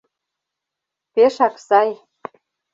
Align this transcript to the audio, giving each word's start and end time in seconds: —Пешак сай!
—Пешак 1.13 1.55
сай! 1.67 1.89